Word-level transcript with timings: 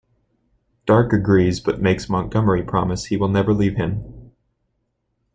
Dark 0.87 1.13
agrees 1.13 1.59
but 1.59 1.79
makes 1.79 2.09
Montgomery 2.09 2.63
promise 2.63 3.05
he 3.05 3.17
will 3.17 3.27
never 3.27 3.53
leave 3.53 3.75
him. 3.75 4.31